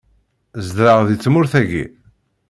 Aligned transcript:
Zdeɣ 0.65 0.99
di 1.07 1.15
tmurt-agi. 1.17 1.83